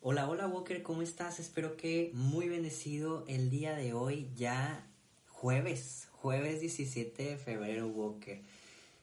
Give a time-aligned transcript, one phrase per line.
[0.00, 1.38] Hola, hola Walker, ¿cómo estás?
[1.40, 4.88] Espero que muy bendecido el día de hoy, ya
[5.28, 8.40] jueves, jueves 17 de febrero, Walker.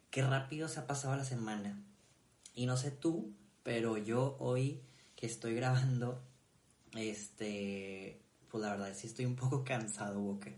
[0.09, 1.79] Qué rápido se ha pasado la semana.
[2.55, 4.81] Y no sé tú, pero yo hoy
[5.15, 6.19] que estoy grabando,
[6.95, 10.55] este, pues la verdad sí estoy un poco cansado, Walker.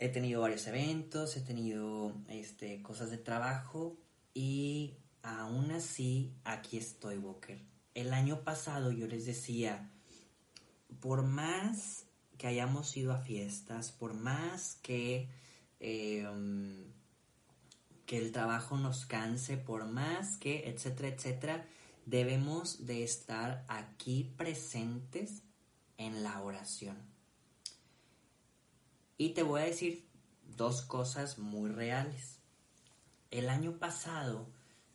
[0.00, 3.96] He tenido varios eventos, he tenido este, cosas de trabajo
[4.34, 7.68] y aún así aquí estoy, Walker
[7.98, 9.90] el año pasado yo les decía,
[11.00, 15.28] por más que hayamos ido a fiestas, por más que,
[15.80, 16.92] em,
[18.06, 21.66] que el trabajo nos canse, por más que, etcétera, etcétera,
[22.06, 25.42] debemos de estar aquí presentes
[25.96, 26.96] en la oración.
[29.16, 30.06] Y te voy a decir
[30.56, 32.38] dos cosas muy reales.
[33.32, 34.46] El año pasado,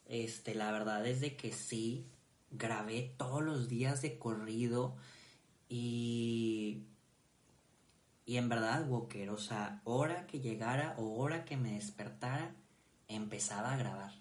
[0.08, 2.08] este, la verdad es de que sí,
[2.52, 4.96] grabé todos los días de corrido
[5.70, 6.84] y
[8.26, 12.56] y en verdad, Walker, o sea, hora que llegara o hora que me despertara,
[13.08, 14.14] empezaba a grabar.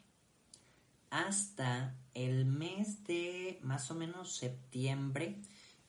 [1.11, 5.41] Hasta el mes de más o menos septiembre,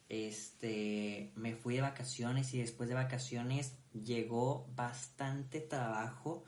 [0.10, 6.44] este, me fui de vacaciones y después de vacaciones llegó bastante trabajo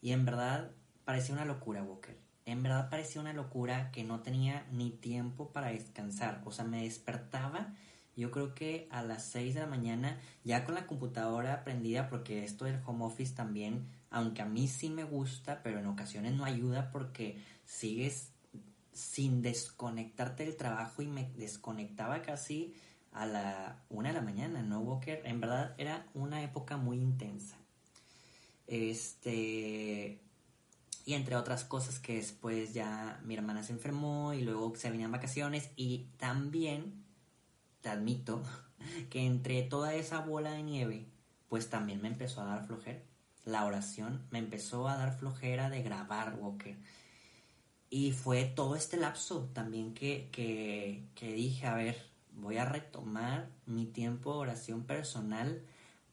[0.00, 0.70] y en verdad
[1.04, 5.68] parecía una locura, Walker en verdad parecía una locura que no tenía ni tiempo para
[5.68, 6.40] descansar.
[6.44, 7.74] O sea, me despertaba,
[8.16, 12.44] yo creo que a las 6 de la mañana, ya con la computadora prendida, porque
[12.44, 16.44] esto del home office también, aunque a mí sí me gusta, pero en ocasiones no
[16.44, 18.32] ayuda porque sigues
[18.92, 22.74] sin desconectarte del trabajo y me desconectaba casi
[23.12, 25.22] a la 1 de la mañana, ¿no, Walker?
[25.24, 27.56] En verdad era una época muy intensa.
[28.66, 30.20] Este,
[31.08, 35.10] y entre otras cosas que después ya mi hermana se enfermó y luego se venían
[35.10, 37.02] vacaciones y también,
[37.80, 38.42] te admito,
[39.08, 41.06] que entre toda esa bola de nieve,
[41.48, 43.00] pues también me empezó a dar flojera.
[43.46, 46.76] La oración me empezó a dar flojera de grabar, Walker.
[47.88, 51.96] Y fue todo este lapso también que, que, que dije, a ver,
[52.32, 55.62] voy a retomar mi tiempo de oración personal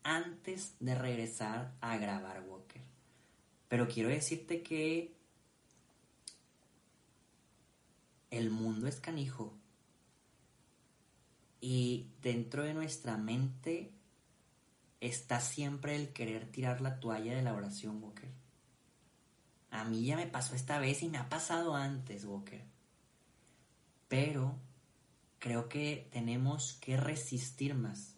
[0.04, 2.55] antes de regresar a grabar, Walker.
[3.76, 5.14] Pero quiero decirte que
[8.32, 9.54] el mundo es canijo.
[11.60, 13.92] Y dentro de nuestra mente
[15.02, 18.32] está siempre el querer tirar la toalla de la oración, Walker.
[19.72, 22.64] A mí ya me pasó esta vez y me ha pasado antes, Walker.
[24.08, 24.56] Pero
[25.38, 28.16] creo que tenemos que resistir más.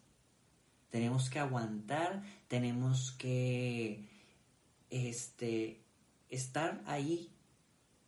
[0.91, 4.16] Tenemos que aguantar, tenemos que
[4.89, 5.83] este,
[6.29, 7.31] estar ahí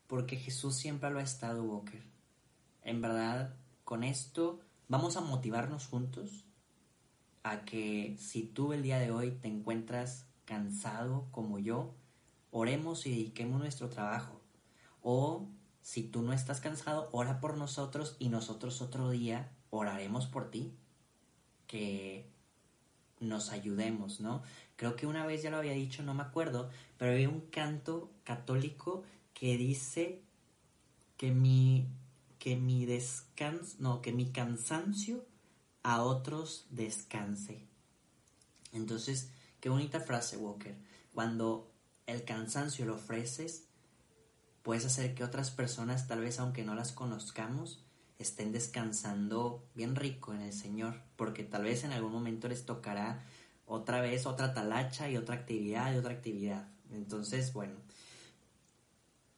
[0.07, 2.01] porque Jesús siempre lo ha estado, Walker.
[2.81, 6.45] En verdad, con esto vamos a motivarnos juntos
[7.43, 11.93] a que si tú el día de hoy te encuentras cansado como yo,
[12.51, 14.41] oremos y dediquemos nuestro trabajo.
[15.01, 15.47] O
[15.81, 20.73] si tú no estás cansado, ora por nosotros y nosotros otro día oraremos por ti.
[21.67, 22.31] Que
[23.19, 24.43] nos ayudemos, ¿no?
[24.75, 28.11] Creo que una vez ya lo había dicho, no me acuerdo, pero había un canto
[28.23, 29.03] católico
[29.33, 30.21] que dice
[31.17, 31.87] que mi,
[32.39, 32.87] que mi
[33.79, 35.25] no, que mi cansancio
[35.83, 37.67] a otros descanse.
[38.71, 40.77] Entonces, qué bonita frase, Walker.
[41.13, 41.71] Cuando
[42.05, 43.65] el cansancio lo ofreces,
[44.63, 47.83] puedes hacer que otras personas, tal vez aunque no las conozcamos,
[48.17, 53.25] estén descansando bien rico en el Señor, porque tal vez en algún momento les tocará
[53.65, 56.69] otra vez otra talacha y otra actividad y otra actividad.
[56.93, 57.75] Entonces, bueno,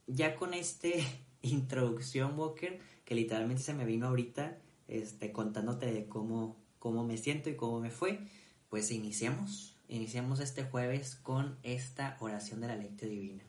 [0.06, 1.04] ya con este
[1.42, 7.50] introducción, Walker, que literalmente se me vino ahorita, este, contándote de cómo, cómo me siento
[7.50, 8.20] y cómo me fue,
[8.70, 9.76] pues iniciamos.
[9.88, 13.44] Iniciamos este jueves con esta oración de la lectura divina.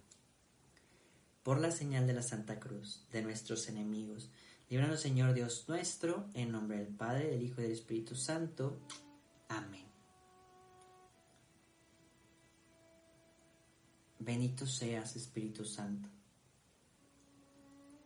[1.42, 4.30] Por la señal de la Santa Cruz, de nuestros enemigos,
[4.72, 8.80] Líbranos, Señor Dios nuestro, en nombre del Padre, del Hijo y del Espíritu Santo.
[9.50, 9.84] Amén.
[14.18, 16.08] Bendito seas, Espíritu Santo.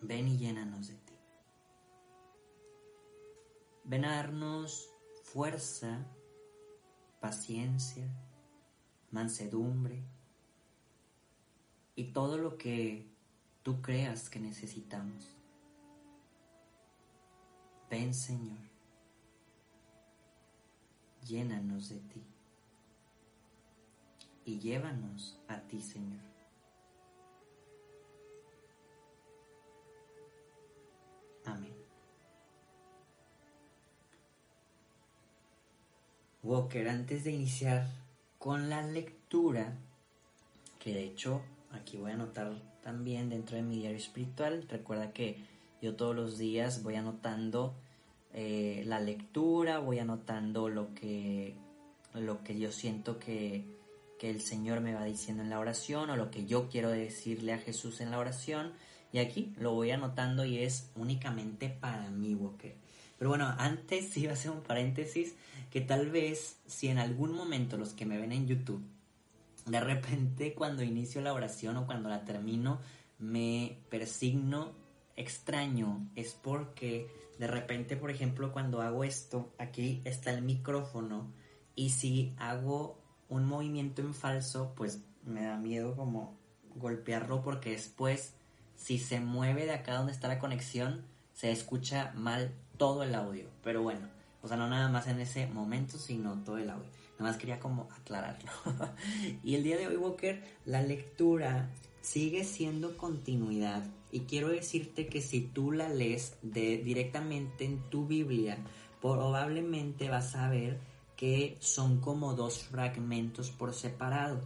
[0.00, 1.14] Ven y llénanos de ti.
[3.84, 4.90] ven a darnos
[5.22, 6.04] fuerza,
[7.20, 8.12] paciencia,
[9.12, 10.02] mansedumbre
[11.94, 13.08] y todo lo que
[13.62, 15.35] tú creas que necesitamos.
[17.90, 18.58] Ven Señor,
[21.24, 22.22] llénanos de ti
[24.44, 26.20] y llévanos a ti Señor.
[31.44, 31.74] Amén.
[36.42, 37.86] Walker, antes de iniciar
[38.38, 39.76] con la lectura,
[40.80, 41.40] que de hecho
[41.72, 46.38] aquí voy a anotar también dentro de mi diario espiritual, recuerda que yo todos los
[46.38, 47.74] días voy anotando
[48.32, 51.54] eh, la lectura, voy anotando lo que,
[52.14, 53.64] lo que yo siento que,
[54.18, 57.52] que el Señor me va diciendo en la oración o lo que yo quiero decirle
[57.52, 58.72] a Jesús en la oración.
[59.12, 62.74] Y aquí lo voy anotando y es únicamente para mí, Walker.
[63.18, 65.34] Pero bueno, antes iba a hacer un paréntesis
[65.70, 68.82] que tal vez si en algún momento los que me ven en YouTube,
[69.66, 72.80] de repente cuando inicio la oración o cuando la termino,
[73.18, 74.72] me persigno
[75.16, 77.08] extraño, es porque
[77.38, 81.32] de repente, por ejemplo, cuando hago esto, aquí está el micrófono
[81.74, 82.98] y si hago
[83.28, 86.38] un movimiento en falso, pues me da miedo como
[86.76, 88.34] golpearlo porque después,
[88.76, 91.04] si se mueve de acá donde está la conexión,
[91.34, 93.48] se escucha mal todo el audio.
[93.62, 94.08] Pero bueno,
[94.42, 96.88] o sea, no nada más en ese momento, sino todo el audio.
[97.18, 98.50] Nada más quería como aclararlo.
[99.42, 101.68] y el día de hoy, Walker, la lectura
[102.06, 103.84] sigue siendo continuidad.
[104.12, 108.58] Y quiero decirte que si tú la lees de, directamente en tu Biblia,
[109.02, 110.78] probablemente vas a ver
[111.16, 114.40] que son como dos fragmentos por separado.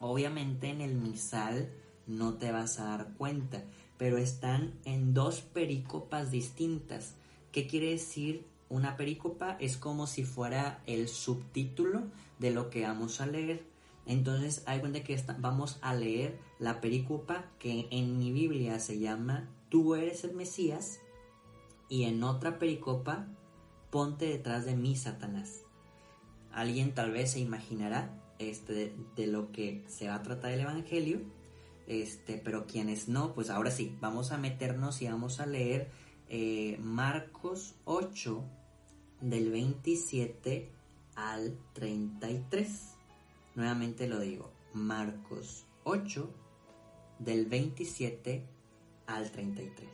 [0.00, 1.70] Obviamente en el misal
[2.08, 3.62] no te vas a dar cuenta,
[3.96, 7.14] pero están en dos perícopas distintas.
[7.52, 9.56] ¿Qué quiere decir una perícopa?
[9.60, 12.02] Es como si fuera el subtítulo
[12.40, 13.77] de lo que vamos a leer.
[14.08, 19.50] Entonces hay cuenta que vamos a leer la perícopa que en mi Biblia se llama
[19.68, 21.00] Tú eres el Mesías
[21.90, 23.28] y en otra perícopa
[23.90, 25.62] Ponte detrás de mí, Satanás.
[26.52, 31.20] Alguien tal vez se imaginará este, de, lo que se va a tratar el Evangelio,
[31.86, 35.90] este, pero quienes no, pues ahora sí, vamos a meternos y vamos a leer
[36.28, 38.44] eh, Marcos 8
[39.22, 40.70] del 27
[41.14, 42.97] al 33.
[43.58, 46.30] Nuevamente lo digo, Marcos 8
[47.18, 48.46] del 27
[49.06, 49.88] al 33.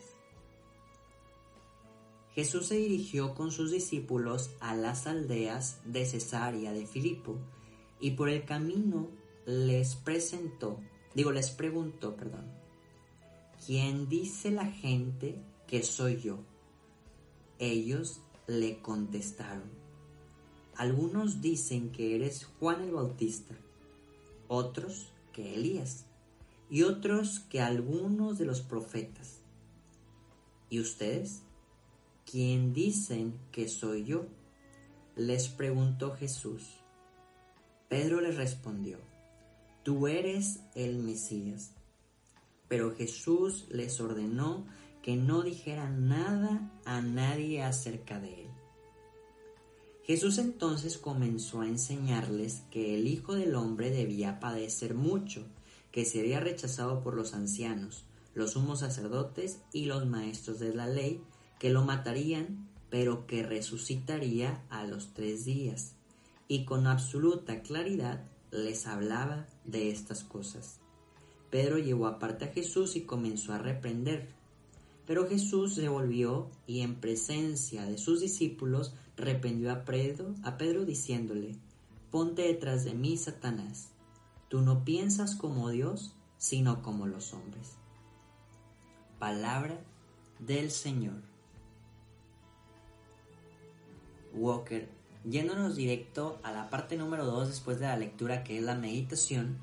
[2.35, 7.39] Jesús se dirigió con sus discípulos a las aldeas de Cesarea de Filipo
[7.99, 9.09] y por el camino
[9.47, 10.79] les presentó,
[11.15, 12.45] digo, les preguntó, perdón,
[13.65, 16.37] ¿quién dice la gente que soy yo?
[17.57, 19.71] Ellos le contestaron,
[20.77, 23.55] algunos dicen que eres Juan el Bautista,
[24.47, 26.05] otros que Elías
[26.69, 29.39] y otros que algunos de los profetas.
[30.69, 31.41] ¿Y ustedes?
[32.29, 34.25] ¿Quién dicen que soy yo?
[35.15, 36.63] Les preguntó Jesús.
[37.87, 38.99] Pedro le respondió,
[39.83, 41.71] Tú eres el Mesías.
[42.67, 44.65] Pero Jesús les ordenó
[45.03, 48.49] que no dijeran nada a nadie acerca de él.
[50.05, 55.47] Jesús entonces comenzó a enseñarles que el Hijo del Hombre debía padecer mucho,
[55.91, 58.03] que sería rechazado por los ancianos,
[58.35, 61.23] los sumos sacerdotes y los maestros de la ley,
[61.57, 65.93] que lo matarían, pero que resucitaría a los tres días.
[66.47, 70.81] Y con absoluta claridad les hablaba de estas cosas.
[71.49, 74.27] Pedro llevó aparte a Jesús y comenzó a reprender.
[75.05, 80.85] Pero Jesús se volvió y en presencia de sus discípulos reprendió a Pedro, a Pedro
[80.85, 81.55] diciéndole,
[82.11, 83.89] Ponte detrás de mí, Satanás.
[84.47, 87.73] Tú no piensas como Dios, sino como los hombres.
[89.19, 89.79] Palabra
[90.39, 91.21] del Señor.
[94.33, 94.89] Walker,
[95.23, 99.57] yéndonos directo a la parte número 2 después de la lectura que es la meditación,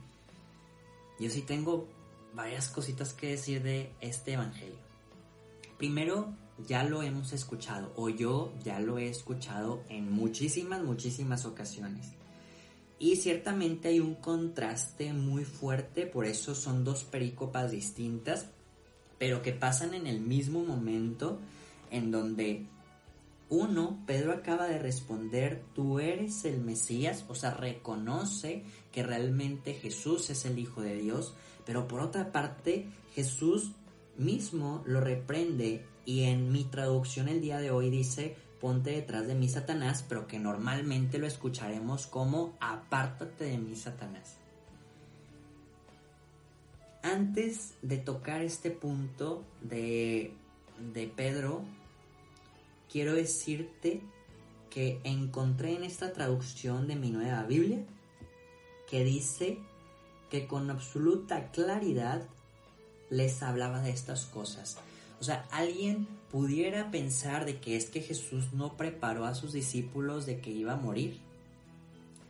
[1.21, 1.87] yo sí tengo
[2.35, 4.82] varias cositas que decir de este Evangelio.
[5.83, 6.33] Primero,
[6.69, 12.13] ya lo hemos escuchado, o yo ya lo he escuchado en muchísimas, muchísimas ocasiones.
[13.01, 18.47] Y ciertamente hay un contraste muy fuerte, por eso son dos perícopas distintas,
[19.19, 21.41] pero que pasan en el mismo momento
[21.91, 22.67] en donde
[23.49, 28.63] uno, Pedro acaba de responder, tú eres el Mesías, o sea, reconoce
[28.93, 31.35] que realmente Jesús es el Hijo de Dios,
[31.67, 32.87] pero por otra parte,
[33.17, 33.73] Jesús
[34.17, 39.37] mismo lo reprende Y en mi traducción el día de hoy dice, ponte detrás de
[39.37, 44.39] mí Satanás, pero que normalmente lo escucharemos como apártate de mí Satanás.
[47.05, 50.35] Antes de tocar este punto de,
[50.93, 51.63] de Pedro,
[52.91, 54.01] quiero decirte
[54.71, 57.85] que encontré en esta traducción de mi nueva Biblia
[58.89, 59.59] que dice
[60.31, 62.29] que con absoluta claridad
[63.13, 64.79] les hablaba de estas cosas.
[65.21, 70.27] O sea, alguien pudiera pensar de que es que Jesús no preparó a sus discípulos
[70.27, 71.21] de que iba a morir.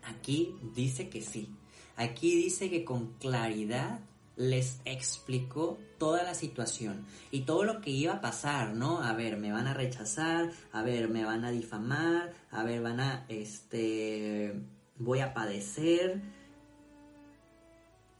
[0.02, 1.48] Aquí dice que sí.
[1.96, 4.00] Aquí dice que con claridad
[4.36, 9.02] les explicó toda la situación y todo lo que iba a pasar, ¿no?
[9.02, 12.98] A ver, me van a rechazar, a ver, me van a difamar, a ver, van
[12.98, 14.52] a, este,
[14.98, 16.20] voy a padecer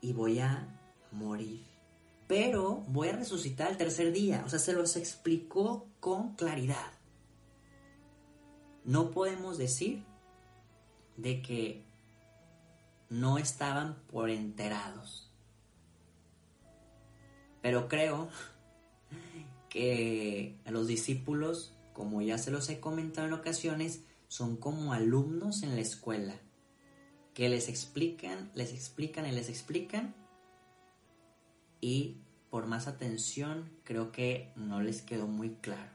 [0.00, 0.68] y voy a
[1.10, 1.71] morir.
[2.32, 6.92] Pero voy a resucitar el tercer día, o sea, se los explicó con claridad.
[8.84, 10.02] No podemos decir
[11.18, 11.84] de que
[13.10, 15.28] no estaban por enterados
[17.62, 18.28] pero creo
[19.68, 25.76] que los discípulos, como ya se los he comentado en ocasiones, son como alumnos en
[25.76, 26.34] la escuela,
[27.34, 30.14] que les explican, les explican y les explican,
[31.80, 32.21] y
[32.52, 35.90] por más atención creo que no les quedó muy claro.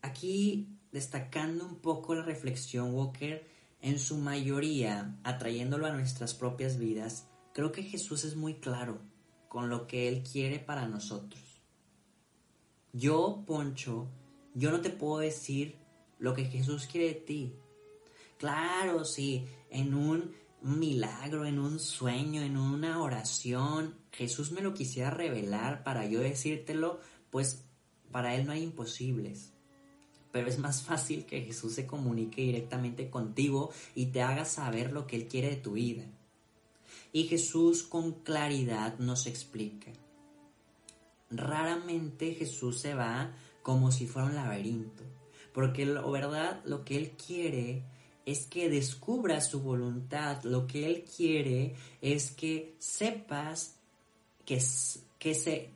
[0.00, 3.46] Aquí destacando un poco la reflexión, Walker
[3.82, 9.02] en su mayoría atrayéndolo a nuestras propias vidas, creo que Jesús es muy claro
[9.50, 11.60] con lo que Él quiere para nosotros.
[12.94, 14.08] Yo, Poncho,
[14.54, 15.76] yo no te puedo decir
[16.18, 17.54] lo que Jesús quiere de ti.
[18.38, 19.92] Claro, sí, en
[20.64, 26.20] un milagro, en un sueño, en una oración, Jesús me lo quisiera revelar para yo
[26.20, 26.98] decírtelo,
[27.30, 27.64] pues
[28.10, 29.54] para Él no hay imposibles
[30.34, 35.06] pero es más fácil que Jesús se comunique directamente contigo y te haga saber lo
[35.06, 36.02] que Él quiere de tu vida.
[37.12, 39.92] Y Jesús con claridad nos explica.
[41.30, 45.04] Raramente Jesús se va como si fuera un laberinto,
[45.52, 47.84] porque la verdad lo que Él quiere
[48.26, 53.76] es que descubras su voluntad, lo que Él quiere es que sepas
[54.44, 54.62] que,
[55.18, 55.70] que, se,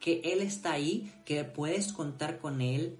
[0.00, 2.98] que Él está ahí, que puedes contar con Él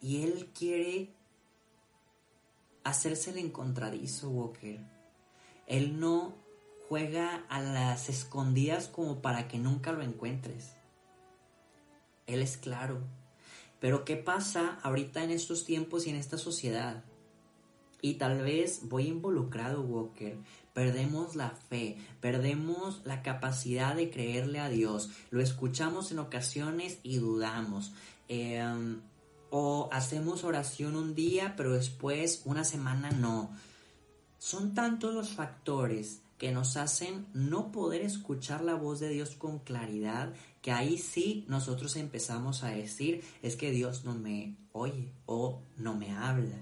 [0.00, 1.12] y él quiere
[2.84, 4.80] hacerse el encontradizo, Walker.
[5.66, 6.34] Él no
[6.88, 10.74] juega a las escondidas como para que nunca lo encuentres.
[12.26, 13.02] Él es claro.
[13.80, 17.04] Pero ¿qué pasa ahorita en estos tiempos y en esta sociedad?
[18.00, 20.38] Y tal vez voy involucrado, Walker.
[20.72, 25.10] Perdemos la fe, perdemos la capacidad de creerle a Dios.
[25.30, 27.92] Lo escuchamos en ocasiones y dudamos.
[28.28, 28.62] Eh,
[29.50, 33.50] o hacemos oración un día, pero después una semana no.
[34.38, 39.58] Son tantos los factores que nos hacen no poder escuchar la voz de Dios con
[39.58, 40.32] claridad,
[40.68, 45.94] que ahí sí nosotros empezamos a decir, es que Dios no me oye o no
[45.94, 46.58] me habla.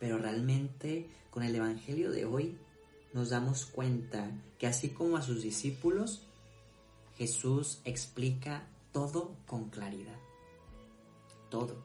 [0.00, 2.58] Pero realmente con el Evangelio de hoy
[3.12, 4.28] nos damos cuenta
[4.58, 6.26] que así como a sus discípulos,
[7.16, 10.18] Jesús explica todo con claridad.
[11.48, 11.76] Todo.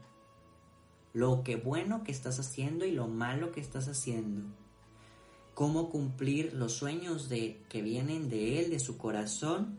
[1.14, 4.42] Lo que bueno que estás haciendo y lo malo que estás haciendo.
[5.54, 9.78] Cómo cumplir los sueños de, que vienen de Él, de su corazón,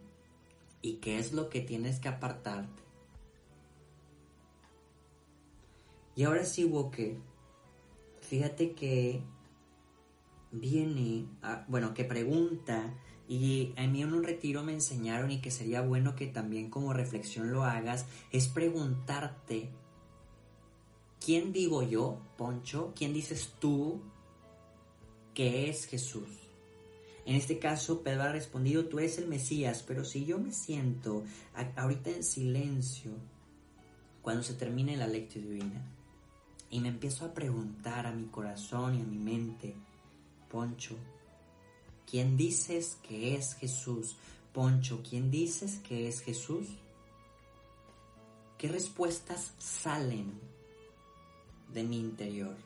[0.83, 2.83] y qué es lo que tienes que apartarte.
[6.16, 7.16] Y ahora sí, Walker,
[8.21, 9.23] fíjate que
[10.52, 11.26] viene,
[11.66, 12.95] bueno, que pregunta
[13.26, 16.93] y a mí en un retiro me enseñaron y que sería bueno que también como
[16.93, 19.71] reflexión lo hagas, es preguntarte,
[21.25, 22.93] ¿quién digo yo, Poncho?
[22.95, 24.02] ¿Quién dices tú
[25.35, 26.29] que es Jesús?
[27.26, 31.25] En este caso, Pedro ha respondido, tú eres el Mesías, pero si yo me siento
[31.76, 33.12] ahorita en silencio,
[34.23, 35.83] cuando se termine la lectura divina,
[36.71, 39.75] y me empiezo a preguntar a mi corazón y a mi mente,
[40.50, 40.97] Poncho,
[42.14, 44.17] ¿Quién dices que es Jesús?
[44.53, 46.69] Poncho, ¿quién dices que es Jesús?
[48.59, 50.38] ¿Qué respuestas salen
[51.73, 52.57] de mi interior?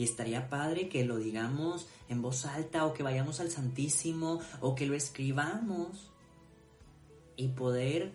[0.00, 4.74] Y estaría padre que lo digamos en voz alta o que vayamos al Santísimo o
[4.74, 6.10] que lo escribamos
[7.36, 8.10] y poder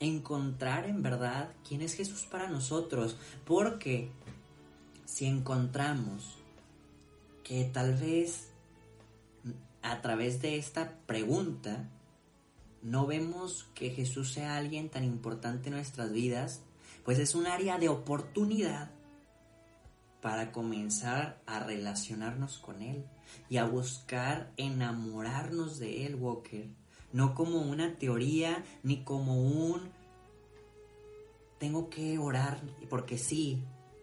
[0.00, 3.16] encontrar en verdad quién es Jesús para nosotros.
[3.46, 4.10] Porque
[5.06, 6.36] si encontramos
[7.42, 8.48] que tal vez
[9.80, 11.88] a través de esta pregunta,
[12.82, 16.60] no vemos que Jesús sea alguien tan importante en nuestras vidas,
[17.02, 18.90] pues es un área de oportunidad
[20.20, 23.04] para comenzar a relacionarnos con Él
[23.48, 26.68] y a buscar enamorarnos de Él, Walker.
[27.12, 29.90] No como una teoría ni como un
[31.58, 33.62] tengo que orar porque sí,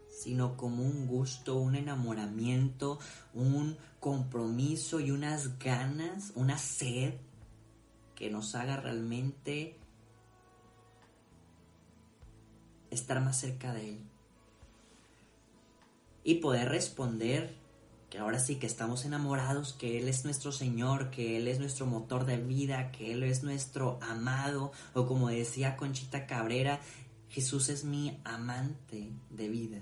[0.09, 2.99] sino como un gusto, un enamoramiento,
[3.33, 7.15] un compromiso y unas ganas, una sed
[8.15, 9.75] que nos haga realmente
[12.91, 14.16] estar más cerca de Él.
[16.27, 17.55] Y poder responder
[18.09, 21.85] que ahora sí que estamos enamorados, que Él es nuestro Señor, que Él es nuestro
[21.85, 26.81] motor de vida, que Él es nuestro amado, o como decía Conchita Cabrera,
[27.29, 29.79] Jesús es mi amante de vida.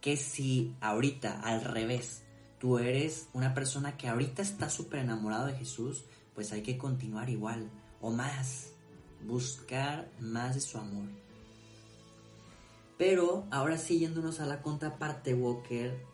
[0.00, 2.22] Que si ahorita al revés
[2.58, 7.28] tú eres una persona que ahorita está súper enamorado de Jesús, pues hay que continuar
[7.28, 8.70] igual o más,
[9.22, 11.23] buscar más de su amor.
[12.96, 16.04] Pero ahora sí yéndonos a la contraparte, Walker,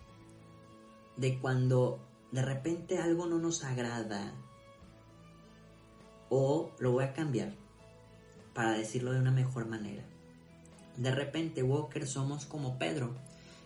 [1.17, 2.01] de cuando
[2.33, 4.33] de repente algo no nos agrada,
[6.31, 7.53] o lo voy a cambiar
[8.55, 10.05] para decirlo de una mejor manera.
[10.97, 13.15] De repente, Walker, somos como Pedro,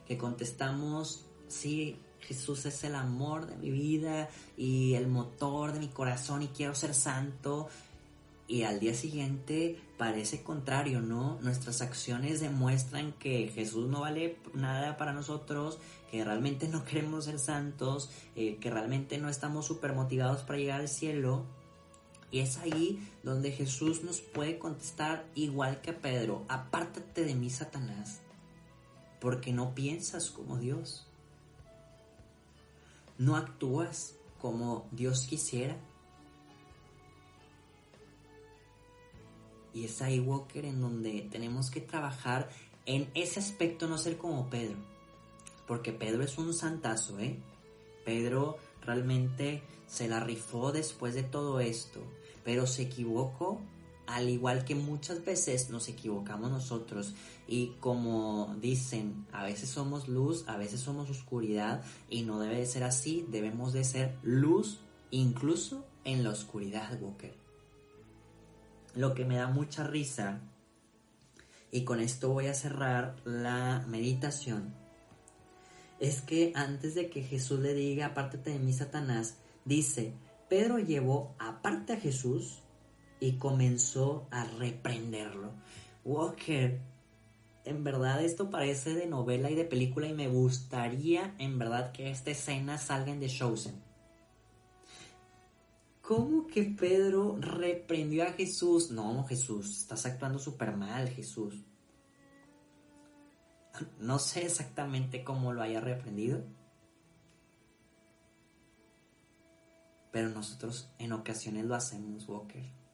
[0.07, 5.89] que contestamos, sí, Jesús es el amor de mi vida y el motor de mi
[5.89, 7.69] corazón y quiero ser santo.
[8.47, 11.39] Y al día siguiente parece contrario, ¿no?
[11.41, 15.79] Nuestras acciones demuestran que Jesús no vale nada para nosotros,
[16.11, 20.81] que realmente no queremos ser santos, eh, que realmente no estamos súper motivados para llegar
[20.81, 21.45] al cielo.
[22.31, 27.49] Y es ahí donde Jesús nos puede contestar igual que a Pedro, apártate de mí,
[27.49, 28.21] Satanás,
[29.21, 31.07] porque no piensas como Dios
[33.19, 35.77] no actúas como Dios quisiera.
[39.75, 42.49] Y es ahí, Walker, en donde tenemos que trabajar
[42.87, 44.77] en ese aspecto, no ser como Pedro.
[45.67, 47.39] Porque Pedro es un santazo, ¿eh?
[48.05, 52.01] Pedro realmente se la rifó después de todo esto,
[52.45, 53.61] pero se equivocó
[54.07, 57.15] al igual que muchas veces nos equivocamos nosotros
[57.49, 62.67] y como dicen, a veces somos luz, a veces somos oscuridad y no debe de
[62.67, 67.44] ser así, debemos de ser luz incluso en la oscuridad, Walker.
[68.95, 70.41] Lo que me da mucha risa
[71.71, 74.73] y con esto voy a cerrar la meditación
[75.99, 80.13] es que antes de que Jesús le diga apártate de mí Satanás, dice,
[80.49, 82.63] Pedro llevó aparte a Jesús
[83.19, 85.53] y comenzó a reprenderlo.
[86.05, 86.79] Walker,
[87.65, 92.11] en verdad esto parece de novela y de película y me gustaría en verdad que
[92.11, 93.84] esta escena salga en The Chosen.
[96.07, 98.91] ¿Cómo que Pedro reprendió a Jesús?
[98.91, 101.65] No, Jesús, estás actuando súper mal, Jesús.
[103.99, 106.45] No sé exactamente cómo lo haya reprendido.
[110.13, 112.85] Pero nosotros en ocasiones lo hacemos, Walker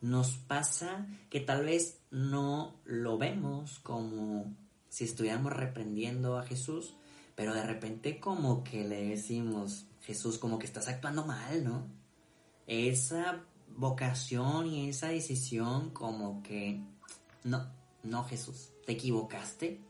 [0.00, 4.54] nos pasa que tal vez no lo vemos como
[4.88, 6.94] si estuviéramos reprendiendo a Jesús,
[7.34, 11.86] pero de repente como que le decimos, Jesús, como que estás actuando mal, ¿no?
[12.66, 13.44] Esa
[13.76, 16.82] vocación y esa decisión como que,
[17.44, 17.70] no,
[18.02, 19.82] no Jesús, te equivocaste.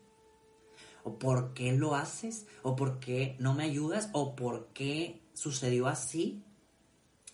[1.05, 2.47] ¿O por qué lo haces?
[2.63, 4.09] ¿O por qué no me ayudas?
[4.11, 6.43] ¿O por qué sucedió así?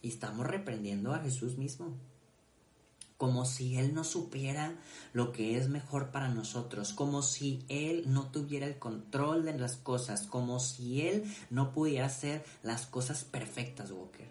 [0.04, 1.98] Y estamos reprendiendo a Jesús mismo
[3.18, 4.76] como si Él no supiera
[5.14, 9.78] lo que es mejor para nosotros, como si Él no tuviera el control de las
[9.78, 14.28] cosas, como si Él no pudiera hacer las cosas perfectas, Walker.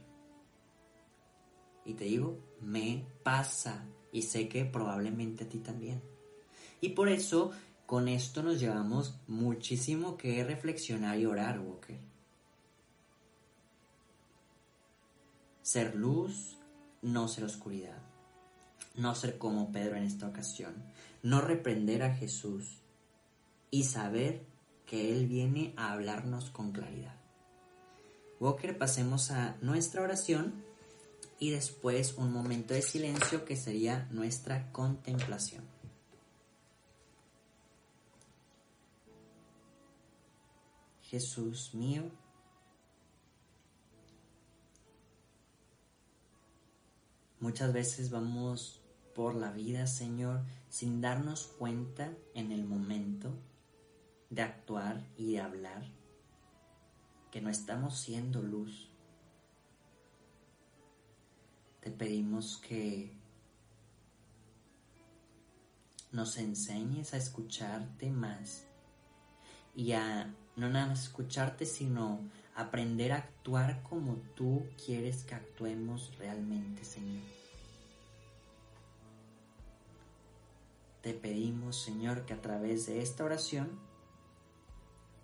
[1.87, 6.03] Y te digo, me pasa y sé que probablemente a ti también.
[6.81, 7.53] Y por eso
[7.87, 11.99] con esto nos llevamos muchísimo que reflexionar y orar, Walker.
[15.63, 16.59] Ser luz,
[17.01, 18.14] no ser oscuridad
[18.95, 20.75] no ser como Pedro en esta ocasión,
[21.23, 22.79] no reprender a Jesús
[23.71, 24.47] y saber
[24.87, 27.17] que Él viene a hablarnos con claridad.
[28.41, 30.63] Walker, pasemos a nuestra oración
[31.39, 35.65] y después un momento de silencio que sería nuestra contemplación.
[41.03, 42.11] Jesús mío,
[47.41, 48.84] muchas veces vamos
[49.15, 53.33] por la vida, Señor, sin darnos cuenta en el momento
[54.31, 55.85] de actuar y de hablar,
[57.31, 58.91] que no estamos siendo luz.
[61.81, 63.13] Te pedimos que
[66.13, 68.65] nos enseñes a escucharte más
[69.75, 72.21] y a no nada más escucharte, sino
[72.55, 77.44] aprender a actuar como tú quieres que actuemos realmente, Señor.
[81.05, 83.69] Te pedimos, Señor, que a través de esta oración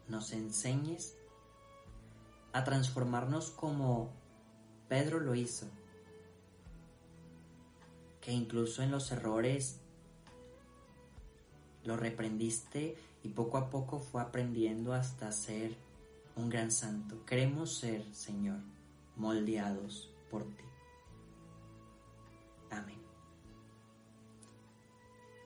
[0.08, 1.16] nos enseñes
[2.52, 4.10] a transformarnos como
[4.90, 5.68] Pedro lo hizo,
[8.20, 9.80] que incluso en los errores
[11.84, 15.74] lo reprendiste y poco a poco fue aprendiendo hasta ser
[16.36, 17.24] un gran santo.
[17.24, 18.58] Queremos ser, Señor,
[19.16, 20.64] moldeados por ti.
[22.68, 23.09] Amén.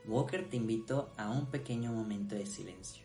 [0.06, 3.03] Walker te invito a un pequeño momento de silencio.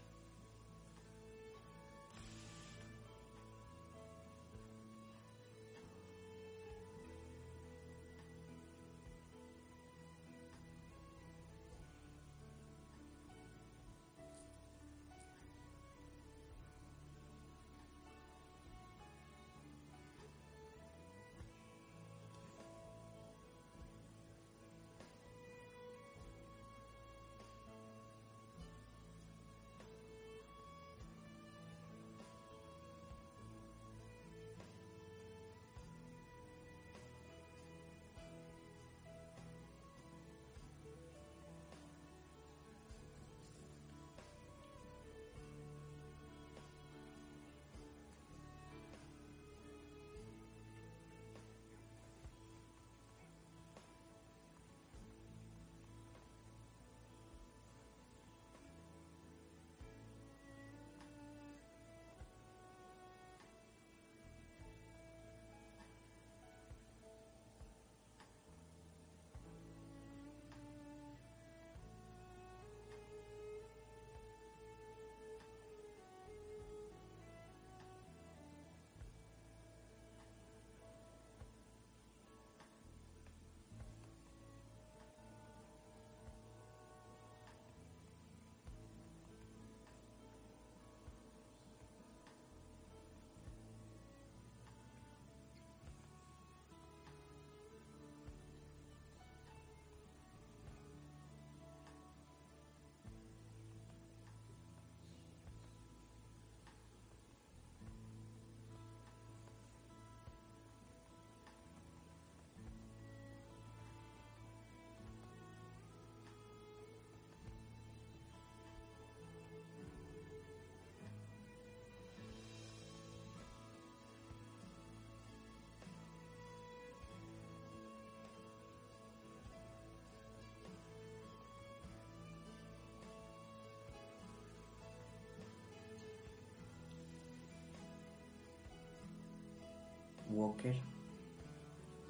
[140.40, 140.76] Walker.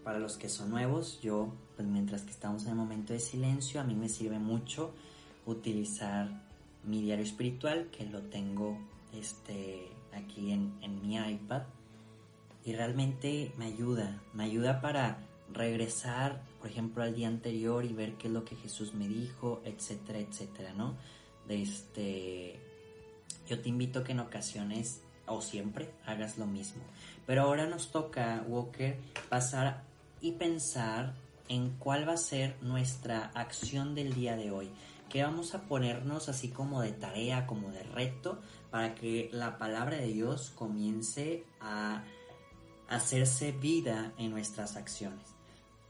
[0.03, 3.81] Para los que son nuevos, yo, pues mientras que estamos en el momento de silencio,
[3.81, 4.93] a mí me sirve mucho
[5.45, 6.29] utilizar
[6.83, 8.77] mi diario espiritual, que lo tengo
[9.13, 11.63] este, aquí en, en mi iPad.
[12.65, 15.19] Y realmente me ayuda, me ayuda para
[15.53, 19.61] regresar, por ejemplo, al día anterior y ver qué es lo que Jesús me dijo,
[19.65, 20.95] etcétera, etcétera, ¿no?
[21.47, 22.59] Este,
[23.47, 26.81] yo te invito que en ocasiones o siempre hagas lo mismo.
[27.25, 29.83] Pero ahora nos toca, Walker, pasar
[30.21, 31.13] y pensar
[31.47, 34.71] en cuál va a ser nuestra acción del día de hoy.
[35.09, 38.39] ¿Qué vamos a ponernos así como de tarea, como de reto,
[38.69, 42.03] para que la palabra de Dios comience a
[42.87, 45.25] hacerse vida en nuestras acciones?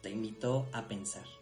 [0.01, 1.38] Te invito a pensar.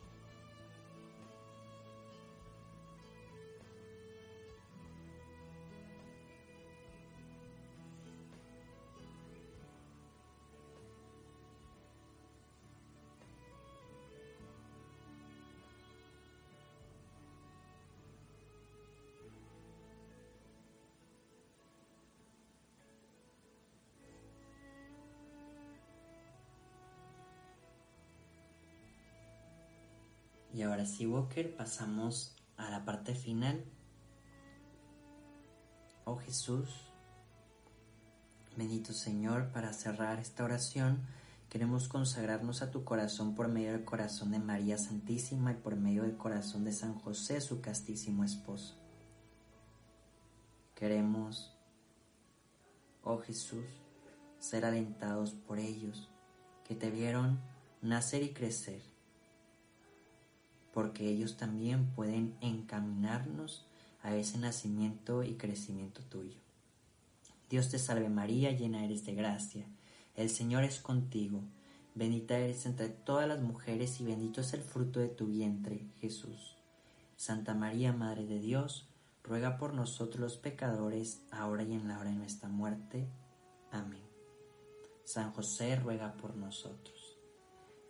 [30.57, 33.63] Y ahora sí, Walker, pasamos a la parte final.
[36.03, 36.67] Oh Jesús,
[38.55, 41.05] bendito Señor, para cerrar esta oración,
[41.47, 46.01] queremos consagrarnos a tu corazón por medio del corazón de María Santísima y por medio
[46.01, 48.79] del corazón de San José, su castísimo esposo.
[50.73, 51.55] Queremos,
[53.03, 53.67] oh Jesús,
[54.39, 56.09] ser alentados por ellos
[56.63, 57.39] que te vieron
[57.83, 58.96] nacer y crecer,
[60.77, 63.65] porque ellos también pueden encaminarnos
[64.03, 66.37] a ese nacimiento y crecimiento tuyo.
[67.49, 69.65] Dios te salve María, llena eres de gracia,
[70.13, 71.41] el Señor es contigo,
[71.95, 76.57] bendita eres entre todas las mujeres y bendito es el fruto de tu vientre, Jesús.
[77.15, 78.87] Santa María, Madre de Dios,
[79.23, 83.07] ruega por nosotros los pecadores, ahora y en la hora de nuestra muerte.
[83.71, 84.05] Amén.
[85.05, 86.96] San José ruega por nosotros.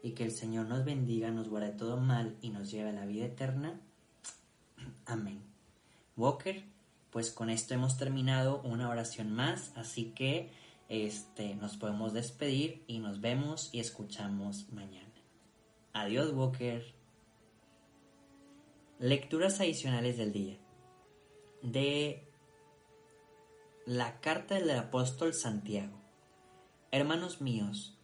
[0.03, 3.05] Y que el Señor nos bendiga, nos guarde todo mal y nos lleve a la
[3.05, 3.79] vida eterna.
[5.05, 5.41] Amén.
[6.15, 6.63] Walker,
[7.11, 10.51] pues con esto hemos terminado una oración más, así que
[10.89, 15.07] este, nos podemos despedir y nos vemos y escuchamos mañana.
[15.93, 16.85] Adiós, Walker.
[18.99, 20.57] Lecturas adicionales del día.
[21.61, 22.27] De
[23.85, 25.97] la carta del apóstol Santiago.
[26.91, 27.96] Hermanos míos,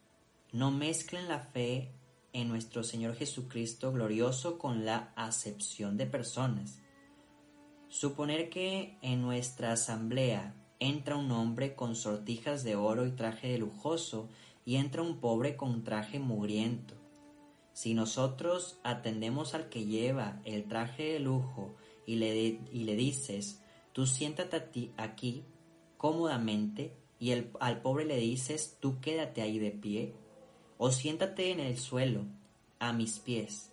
[0.54, 1.92] no mezclen la fe
[2.32, 6.80] en nuestro Señor Jesucristo glorioso con la acepción de personas.
[7.90, 13.58] Suponer que en nuestra asamblea entra un hombre con sortijas de oro y traje de
[13.58, 14.30] lujoso
[14.64, 17.04] y entra un pobre con traje mugriento
[17.74, 23.62] si nosotros atendemos al que lleva el traje de lujo y le, y le dices,
[23.92, 25.44] tú siéntate aquí
[25.98, 30.14] cómodamente, y al pobre le dices, tú quédate ahí de pie,
[30.86, 32.26] o siéntate en el suelo,
[32.78, 33.72] a mis pies.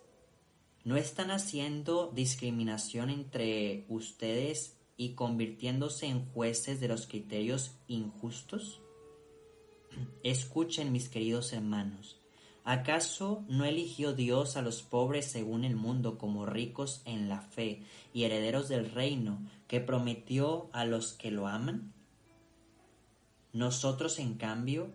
[0.85, 8.79] ¿No están haciendo discriminación entre ustedes y convirtiéndose en jueces de los criterios injustos?
[10.23, 12.17] Escuchen, mis queridos hermanos,
[12.63, 17.83] ¿Acaso no eligió Dios a los pobres según el mundo como ricos en la fe
[18.13, 21.91] y herederos del reino que prometió a los que lo aman?
[23.51, 24.93] Nosotros, en cambio,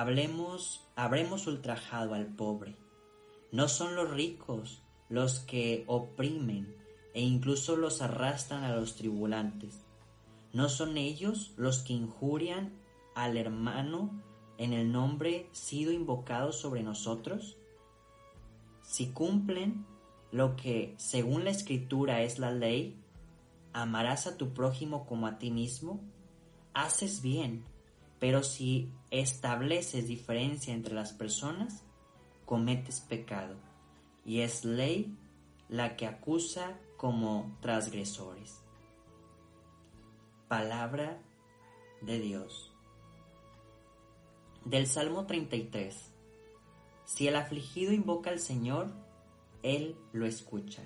[0.00, 2.76] hablemos, habremos ultrajado al pobre.
[3.50, 6.76] No son los ricos los que oprimen
[7.14, 9.86] e incluso los arrastran a los tribulantes.
[10.52, 12.74] No son ellos los que injurian
[13.14, 14.22] al hermano
[14.58, 17.56] en el nombre sido invocado sobre nosotros?
[18.82, 19.86] Si cumplen
[20.30, 23.02] lo que según la escritura es la ley,
[23.72, 26.00] amarás a tu prójimo como a ti mismo,
[26.74, 27.64] haces bien,
[28.18, 31.84] pero si estableces diferencia entre las personas,
[32.44, 33.56] cometes pecado,
[34.24, 35.16] y es ley
[35.68, 38.62] la que acusa como transgresores.
[40.48, 41.18] Palabra
[42.02, 42.72] de Dios.
[44.64, 46.12] Del Salmo 33.
[47.04, 48.92] Si el afligido invoca al Señor,
[49.62, 50.82] Él lo escucha.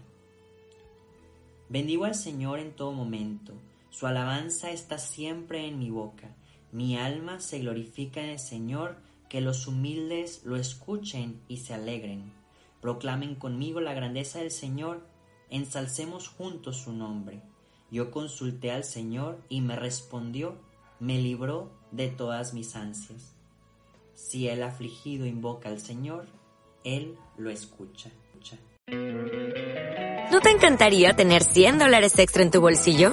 [1.68, 3.54] Bendigo al Señor en todo momento,
[3.90, 6.34] su alabanza está siempre en mi boca.
[6.72, 8.96] Mi alma se glorifica en el Señor,
[9.28, 12.32] que los humildes lo escuchen y se alegren.
[12.80, 15.06] Proclamen conmigo la grandeza del Señor,
[15.50, 17.42] ensalcemos juntos su nombre.
[17.90, 20.56] Yo consulté al Señor y me respondió,
[21.00, 23.34] me libró de todas mis ansias.
[24.14, 26.26] Si el afligido invoca al Señor,
[26.84, 28.10] Él lo escucha.
[30.30, 33.12] ¿No te encantaría tener 100 dólares extra en tu bolsillo?